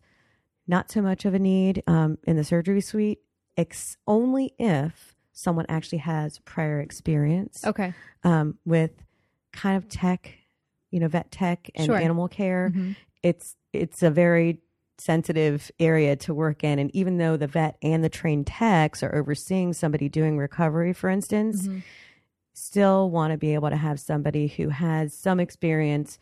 [0.65, 3.19] not so much of a need um, in the surgery suite,
[3.57, 7.93] ex- only if someone actually has prior experience Okay.
[8.23, 8.91] um, with
[9.51, 10.33] kind of tech,
[10.91, 11.97] you know, vet tech and Sure.
[11.97, 12.95] animal care Mhm.
[13.23, 14.59] it's it's a very
[14.97, 19.13] sensitive area to work in and even though the vet and the trained techs are
[19.13, 21.81] overseeing somebody doing recovery for instance Mhm.
[22.53, 26.17] still want to be able to have somebody who has some experience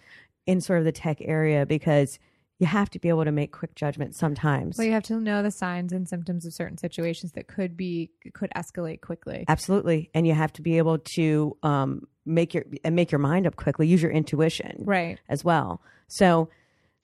[0.47, 2.17] in sort of the tech area because
[2.59, 5.41] you have to be able to make quick judgments sometimes Well, you have to know
[5.43, 9.43] the signs and symptoms of certain situations that could be could escalate quickly.
[9.47, 13.47] absolutely and you have to be able to um, make your and make your mind
[13.47, 15.19] up quickly use your intuition Right.
[15.27, 15.81] as well.
[16.07, 16.49] So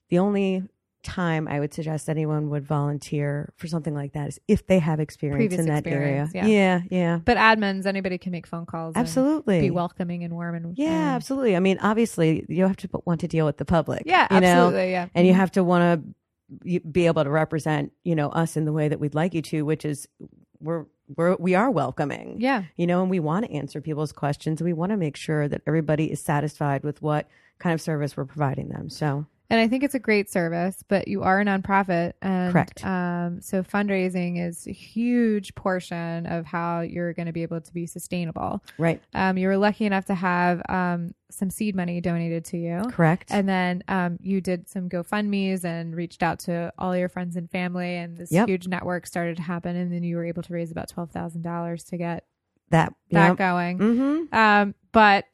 [0.10, 0.64] the only
[1.04, 5.00] time I would suggest anyone would volunteer for something like that is if they have
[5.00, 6.30] experience Previous in that area.
[6.34, 6.46] yeah.
[6.46, 7.20] yeah, yeah.
[7.24, 8.96] But admins, anybody can make phone calls.
[8.96, 9.62] and Absolutely.
[9.62, 11.56] Be welcoming and warm and yeah, and- absolutely.
[11.56, 14.04] I mean, obviously, you have to want to deal with the public.
[14.06, 14.48] Yeah, you know?
[14.48, 14.92] absolutely.
[14.92, 15.08] Yeah.
[15.16, 15.40] And you mm-hmm.
[15.40, 16.04] have to want
[16.64, 19.42] to be able to represent, you know, us in the way that we'd like you
[19.44, 20.08] to, which is
[20.60, 20.86] we're
[21.16, 22.38] we're we are welcoming.
[22.40, 22.64] Yeah.
[22.76, 24.62] You know, and we want to answer people's questions.
[24.62, 27.28] We want to make sure that everybody is satisfied with what
[27.60, 28.90] kind of service we're providing them.
[28.90, 32.14] So And I think it's a great service, but you are a nonprofit.
[32.22, 32.86] And, Correct.
[32.86, 37.74] Um, so fundraising is a huge portion of how you're going to be able to
[37.74, 38.64] be sustainable.
[38.78, 39.02] Right.
[39.16, 42.84] Um, you were lucky enough to have um, some seed money donated to you.
[42.92, 43.30] Correct.
[43.32, 47.50] And then um, you did some GoFundMe's and reached out to all your friends and
[47.50, 48.48] family, and this Yep.
[48.50, 49.76] huge network started to happen.
[49.76, 52.26] And then you were able to raise about twelve thousand dollars to get
[52.70, 52.94] that.
[53.10, 53.80] that going.
[53.80, 54.36] Mm-hmm.
[54.36, 55.26] Um, but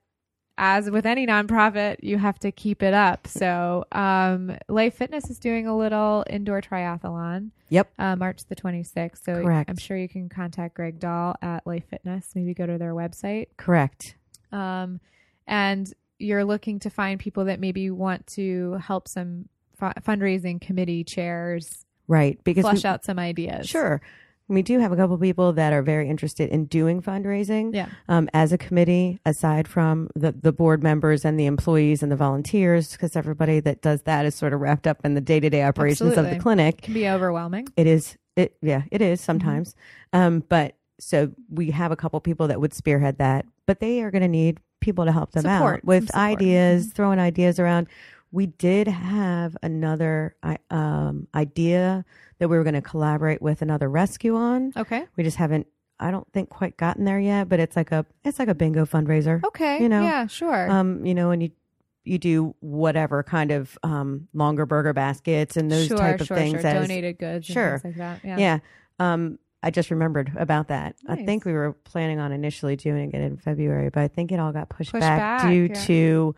[0.58, 3.28] as with any nonprofit, you have to keep it up.
[3.28, 7.92] So, um, Life Fitness is doing a little indoor triathlon, Yep.
[8.00, 9.24] uh, March the 26th.
[9.26, 9.70] So, Correct.
[9.70, 12.30] I'm sure you can contact Greg Dahl at Life Fitness.
[12.36, 13.48] Maybe go to their website.
[13.58, 14.16] Correct.
[14.52, 15.02] Um,
[15.48, 21.04] and you're looking to find people that maybe want to help some fu- fundraising committee
[21.04, 22.40] chairs Right.
[22.44, 23.68] Because we- flush out some ideas.
[23.68, 24.00] Sure.
[24.48, 27.88] We do have a couple people that are very interested in doing fundraising Yeah.
[28.08, 32.16] um, as a committee, aside from the, the board members and the employees and the
[32.16, 35.50] volunteers, because everybody that does that is sort of wrapped up in the day to
[35.50, 36.76] day operations of the clinic.
[36.78, 37.68] It Can be overwhelming.
[37.76, 39.26] It is, it yeah, it is Mm-hmm.
[39.26, 39.76] sometimes.
[40.14, 44.12] Um, but so we have a couple people that would spearhead that, but they are
[44.12, 46.06] going to need people to help them Support, out with.
[46.10, 46.20] Mm-hmm.
[46.20, 47.88] ideas, throwing ideas around.
[48.36, 50.36] We did have another
[50.70, 52.04] um, idea
[52.40, 54.74] that we were going to collaborate with another rescue on.
[54.76, 55.06] Okay.
[55.16, 55.68] We just haven't,
[56.02, 57.48] I don't think, quite gotten there yet.
[57.48, 59.42] But it's like a, it's like a bingo fundraiser.
[59.44, 59.82] Okay.
[59.82, 60.70] You know, yeah, sure.
[60.70, 61.52] Um, you know, and you
[62.04, 66.62] you do whatever kind of um Longaberger baskets and those sure, type of sure, things
[66.62, 66.70] Sure.
[66.70, 67.82] as Donated goods Sure.
[67.84, 68.20] like that.
[68.24, 68.38] Yeah.
[68.38, 68.60] yeah.
[69.00, 70.96] Um, I just remembered about that.
[71.08, 74.40] I think we were planning on initially doing it in February, but I think it
[74.40, 75.86] all got pushed, Pushed back, back, due yeah.
[75.86, 76.36] to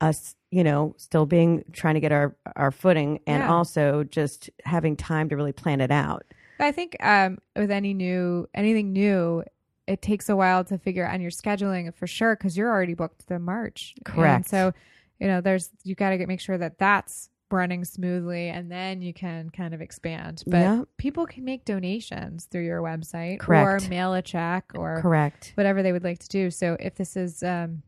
[0.00, 3.52] us, you know, still being trying to get our our footing and Yeah.
[3.52, 6.24] also just having time to really plan it out.
[6.58, 9.42] I think um, with any new anything new,
[9.86, 13.26] it takes a while to figure out your scheduling for sure because you're already booked
[13.28, 13.94] the March.
[13.96, 14.48] And Correct.
[14.48, 14.72] so,
[15.18, 19.02] you know, there's you got to get make sure that that's running smoothly, and then
[19.02, 20.44] you can kind of expand.
[20.46, 20.82] But Yeah.
[20.98, 23.84] people can make donations through your website Correct.
[23.86, 25.52] or mail a check or Correct.
[25.56, 26.50] whatever they would like to do.
[26.52, 27.82] So if this is um,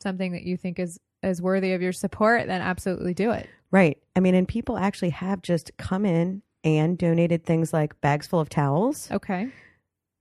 [0.00, 3.48] something that you think is is worthy of your support, then absolutely do it.
[3.70, 3.98] Right.
[4.14, 8.40] I mean, and people actually have just come in and donated things like bags full
[8.40, 9.10] of towels.
[9.10, 9.48] Okay.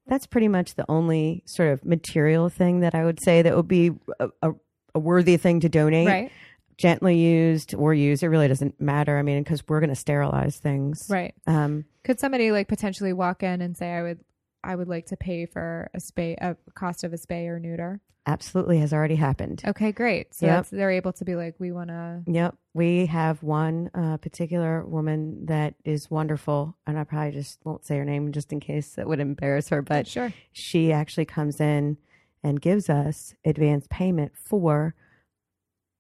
[0.08, 3.68] That's pretty much the only sort of material thing that I would say that would
[3.68, 4.52] be a, a,
[4.94, 6.08] a worthy thing to donate.
[6.08, 6.32] Right.
[6.78, 9.18] Gently used or used, it really doesn't matter.
[9.18, 11.08] I mean, because we're going to sterilize things.
[11.10, 11.34] Right.
[11.48, 14.20] Um, Could somebody like potentially walk in and say, "I would,
[14.66, 18.02] I would like to pay for a spay, a cost of a spay or neuter"?
[18.28, 19.62] absolutely has already happened.
[19.68, 20.34] Okay, great.
[20.34, 20.56] So Yep.
[20.56, 22.56] that's, they're able to be like, "We want to." Yep.
[22.74, 27.98] We have one uh, particular woman that is wonderful, and I probably just won't say
[27.98, 30.34] her name just in case that would embarrass her, but Sure.
[30.52, 31.98] she actually comes in
[32.44, 34.96] and gives us advance payment for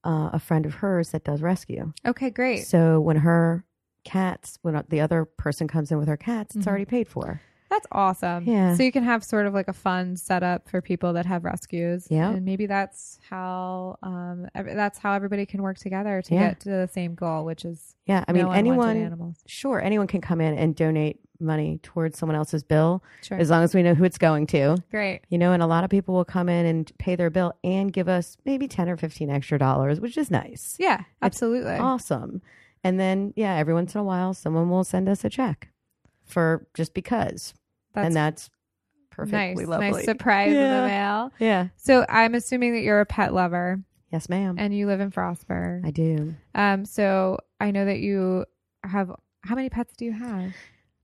[0.04, 1.94] uh, a friend of hers that does rescue.
[2.08, 2.66] Okay, great.
[2.66, 3.66] So when her
[4.04, 6.70] cats, when the other person comes in with her cats, it's Mhm.
[6.70, 7.42] already paid for.
[7.76, 8.46] That's awesome.
[8.46, 8.74] Yeah.
[8.76, 12.08] So you can have sort of like a fun setup for people that have rescues.
[12.10, 12.30] Yeah.
[12.30, 16.48] And maybe that's how um that's how everybody can work together to Yeah.
[16.50, 18.96] get to the same goal, which is Yeah, I mean no anyone.
[18.96, 19.36] animals.
[19.46, 23.38] Sure, anyone can come in and donate money towards someone else's bill Sure.
[23.38, 24.78] as long as we know who it's going to.
[24.90, 25.20] Great.
[25.28, 27.92] You know, and a lot of people will come in and pay their bill and
[27.92, 30.78] give us maybe 10 or 15 extra dollars, which is nice.
[30.80, 31.74] Yeah, absolutely.
[31.74, 32.42] Awesome.
[32.86, 35.68] And then, yeah, every once in a while, someone will send us a check
[36.24, 37.54] for just because.
[37.96, 38.50] That's and that's
[39.12, 39.68] perfectly nice.
[39.68, 39.92] lovely.
[39.92, 40.82] Nice surprise in Yeah.
[40.82, 41.32] the mail.
[41.40, 41.68] Yeah.
[41.78, 43.80] So I'm assuming that you're a pet lover
[44.12, 44.56] Yes, ma'am.
[44.60, 45.86] and you live in Frostburg.
[45.86, 46.36] I do.
[46.54, 48.46] Um, so I know that you
[48.84, 49.12] have
[49.44, 50.54] how many pets do you have?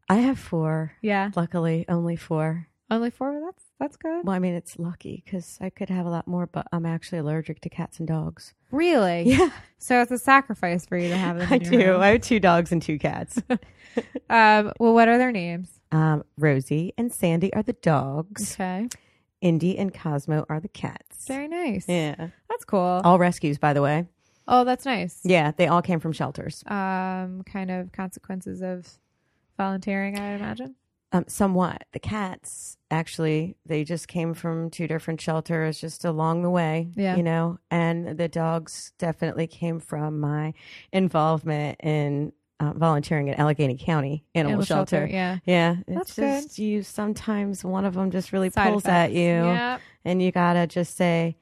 [0.09, 0.91] I have four.
[1.01, 2.67] Yeah, Luckily, only four.
[2.91, 3.41] Only four.
[3.43, 4.23] That's that's good.
[4.25, 7.17] Well, I mean, it's lucky because I could have a lot more, but I'm actually
[7.19, 8.53] allergic to cats and dogs.
[8.69, 9.23] Really?
[9.27, 9.49] Yeah,
[9.79, 11.47] So it's a sacrifice for you to have them.
[11.51, 11.93] I do.
[11.93, 12.01] home.
[12.01, 13.41] I have two dogs and two cats.
[14.29, 15.69] Um, well, what are their names?
[15.91, 18.53] um, Rosie and Sandy are the dogs.
[18.53, 18.87] Okay,
[19.41, 21.25] Indy and Cosmo are the cats.
[21.27, 21.85] very nice.
[21.89, 22.29] Yeah.
[22.49, 23.01] That's cool.
[23.03, 24.05] All rescues, by the way.
[24.47, 25.19] Oh, that's nice.
[25.25, 26.63] Yeah, they all came from shelters.
[26.67, 28.87] Um, kind of consequences of
[29.57, 30.75] volunteering, I imagine.
[31.13, 31.83] Um, somewhat.
[31.91, 36.89] The cats actually they just came from two different shelters just along the way.
[36.95, 37.17] Yeah.
[37.17, 40.53] You know, and the dogs definitely came from my
[40.93, 45.07] involvement in uh, volunteering at Allegany County Animal, Animal shelter.
[45.09, 45.39] Yeah.
[45.45, 46.83] Yeah, That's it's just you.
[46.83, 49.79] Sometimes one of them just really Side pulls at you, Yeah.
[50.05, 51.35] and you gotta just say,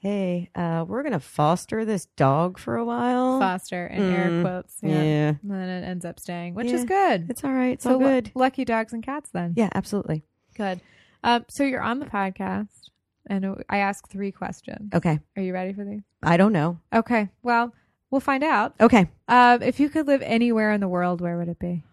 [0.00, 4.76] "Hey, uh, we're gonna foster this dog for a while." Foster in air Mm, quotes.
[4.82, 5.02] Yeah.
[5.02, 5.28] yeah.
[5.42, 6.74] And then it ends up staying, which Yeah.
[6.74, 7.26] is good.
[7.30, 7.72] it's all right.
[7.74, 8.30] It's so all good.
[8.34, 9.54] lucky dogs and cats then.
[9.56, 10.24] Yeah, absolutely.
[10.56, 10.80] Good.
[11.24, 12.90] Um, so you're on the podcast,
[13.26, 14.92] and I ask three questions.
[14.94, 16.02] Okay, Are you ready for these?
[16.22, 16.78] I don't know.
[16.92, 17.28] Okay.
[17.42, 17.72] Well,
[18.10, 18.72] We'll find out.
[18.80, 19.06] Okay.
[19.28, 21.84] Um, if you could live anywhere in the world, where would it be?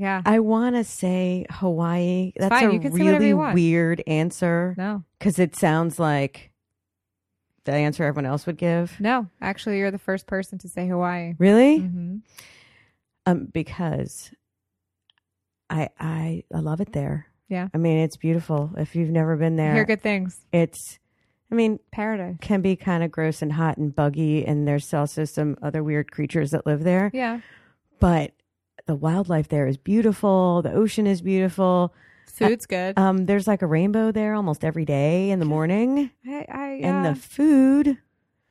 [0.00, 0.22] Yeah.
[0.24, 2.32] I want to say Hawaii.
[2.36, 2.70] That's fine.
[2.70, 3.54] a You can say whatever really you want.
[3.54, 5.04] weird answer No.
[5.18, 6.50] because it sounds like
[7.64, 8.98] the answer everyone else would give.
[8.98, 9.26] No.
[9.42, 11.34] Actually, you're the first person to say Hawaii.
[11.38, 11.78] Really?
[11.78, 12.16] hmm
[13.26, 14.32] Um, because
[15.68, 17.26] I I I love it there.
[17.48, 17.68] Yeah.
[17.74, 18.70] I mean, it's beautiful.
[18.78, 20.40] If you've never been there, Hear good things.
[20.52, 20.98] it's.
[21.52, 22.36] I mean, Paradise.
[22.40, 26.12] can be kind of gross and hot and buggy, and there's also some other weird
[26.12, 27.10] creatures that live there.
[27.12, 27.40] Yeah.
[27.98, 28.32] But
[28.90, 30.62] the wildlife there is beautiful.
[30.62, 31.94] The ocean is beautiful.
[32.26, 32.98] Food's good.
[32.98, 37.04] Um, there's like a rainbow there almost every day in the morning, I, I, and
[37.04, 37.98] the food.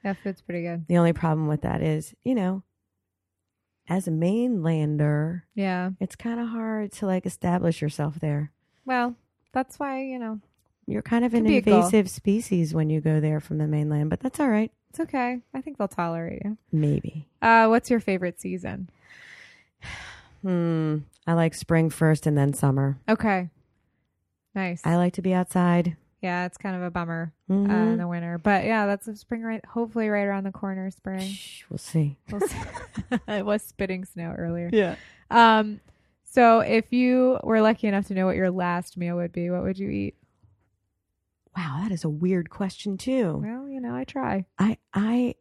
[0.05, 0.85] yeah, food's pretty good.
[0.87, 2.63] The only problem with that is, you know,
[3.89, 5.89] as a mainlander, Yeah.
[5.99, 8.51] it's kind of hard to like establish yourself there.
[8.85, 9.15] Well,
[9.51, 10.39] that's why, you know,
[10.87, 11.75] You're kind of an Could be a goal.
[11.79, 14.71] invasive species when you go there from the mainland, but that's all right.
[14.89, 15.41] it's okay.
[15.53, 16.57] I think they'll tolerate you.
[16.71, 17.27] Maybe.
[17.41, 18.89] Uh, what's your favorite season?
[20.41, 20.97] Hmm.
[21.27, 22.99] I like spring first and then summer.
[23.07, 23.49] Okay.
[24.55, 24.81] Nice.
[24.85, 25.95] I like to be outside.
[26.21, 27.69] yeah, it's kind of a bummer Mhm.
[27.69, 28.37] uh, in the winter.
[28.37, 31.21] But yeah, that's a spring right hopefully right around the corner, spring.
[31.21, 32.17] Shh, we'll see.
[32.31, 32.57] We'll see.
[33.27, 34.69] it was spitting snow earlier.
[34.73, 34.95] Yeah.
[35.31, 35.79] Um
[36.23, 39.63] so if you were lucky enough to know what your last meal would be, what
[39.63, 40.15] would you eat?
[41.55, 43.41] Wow, that is a weird question too.
[43.43, 44.45] Well, you know, I try.
[44.57, 45.35] I I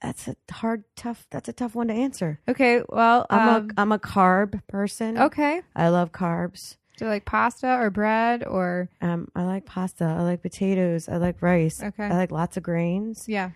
[0.00, 2.40] that's a hard tough that's a tough one to answer.
[2.48, 5.18] Okay, well, I'm um, a I'm a carb person.
[5.18, 5.62] okay.
[5.76, 6.76] I love carbs.
[6.96, 11.16] Do you like pasta or bread or Um I like pasta, I like potatoes, I
[11.16, 11.82] like rice.
[11.82, 12.04] Okay.
[12.04, 13.24] I like lots of grains.
[13.28, 13.50] yeah.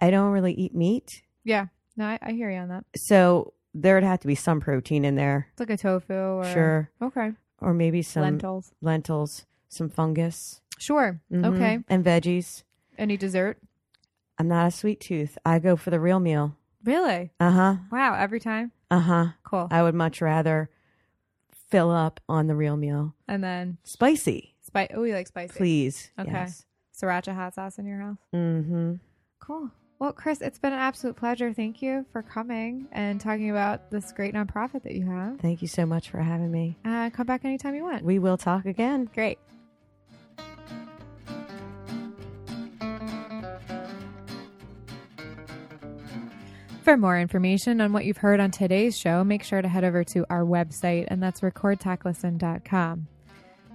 [0.00, 1.22] I don't really eat meat.
[1.44, 1.66] Yeah.
[1.96, 2.84] No, I, I hear you on that.
[2.96, 5.48] So there would have to be some protein in there.
[5.52, 6.90] It's like a tofu or Sure.
[7.00, 7.32] Okay.
[7.60, 8.72] Or maybe some Lentils.
[8.82, 10.60] lentils, some fungus.
[10.78, 11.20] Sure.
[11.32, 11.54] Mhm.
[11.54, 11.78] Okay.
[11.88, 12.64] And veggies.
[12.98, 13.58] Any dessert?
[14.38, 15.38] I'm not a sweet tooth.
[15.44, 16.56] I go for the real meal.
[16.84, 17.30] Really?
[17.40, 17.74] Uh huh.
[17.90, 18.72] Wow, every time?
[18.90, 19.26] Uh huh.
[19.44, 19.68] Cool.
[19.70, 20.70] I would much rather
[21.70, 23.14] fill up on the real meal.
[23.28, 24.88] and then Spicy, spice.
[24.94, 25.56] Oh, you like spicy.
[25.56, 26.10] please.
[26.18, 26.30] Okay.
[26.30, 26.64] Yes.
[27.00, 28.18] Sriracha hot sauce in your house?
[28.34, 28.94] Mm-hmm.
[29.40, 29.70] Cool.
[29.98, 31.52] Well, Kris, it's been an absolute pleasure.
[31.52, 35.38] Thank you for coming and talking about this great nonprofit that you have.
[35.40, 36.76] Thank you so much for having me.
[36.84, 38.04] Uh, come back anytime you want.
[38.04, 39.08] We will talk again.
[39.14, 39.38] Great.
[46.84, 50.04] For more information on what you've heard on today's show, make sure to head over
[50.04, 53.06] to our website, and that's recordtalklisten.com.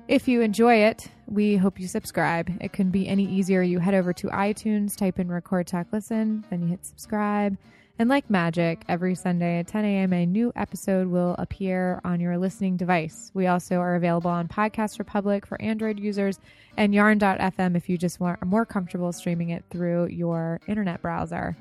[0.08, 2.52] If you enjoy it, we hope you subscribe.
[2.62, 3.63] It can be any easier.
[3.63, 7.58] You head over to iTunes, type in Record Talk Listen, then you hit subscribe.
[7.98, 12.38] And like magic, every Sunday at 10 a.m., a new episode will appear on your
[12.38, 13.32] listening device.
[13.34, 16.39] We also are available on Podcast Republic for Android users
[16.78, 21.58] and yarn.fm if you just want, are more comfortable streaming it through your internet browser.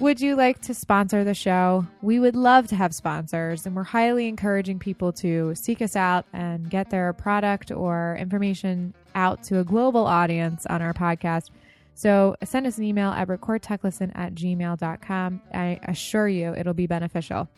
[0.00, 1.86] Would you like to sponsor the show?
[2.02, 6.26] We would love to have sponsors, and we're highly encouraging people to seek us out
[6.32, 11.50] and get their product or information out to a global audience on our podcast.
[11.94, 15.42] So send us an email at recordtalklisten at gmail.com.
[15.54, 17.48] I assure you it'll be beneficial.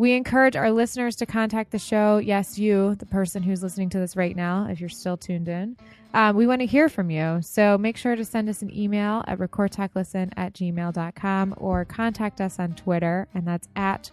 [0.00, 2.16] We encourage our listeners to contact the show.
[2.16, 5.76] Yes, you, the person who's listening to this right now, if you're still tuned in.
[6.14, 7.40] Um, we want to hear from you.
[7.42, 12.58] So make sure to send us an email at recordtalklisten at gmail.com or contact us
[12.58, 14.10] on Twitter, and that's at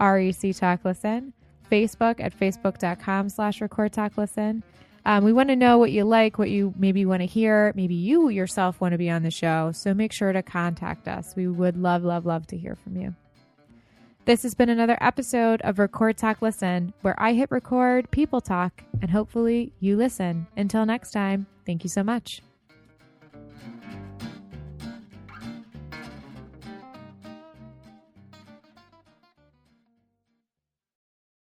[0.00, 1.32] REC Talk Listen,
[1.70, 4.64] Facebook at facebook.com slash record talk listen.
[5.06, 7.72] Um, we want to know what you like, what you maybe want to hear.
[7.76, 9.70] Maybe you yourself want to be on the show.
[9.70, 11.36] So make sure to contact us.
[11.36, 13.14] We would love, love, love to hear from you.
[14.28, 18.84] This has been another episode of Record Talk Listen, where I hit record, people talk,
[19.00, 20.48] and hopefully you listen.
[20.54, 22.42] Until next time, thank you so much.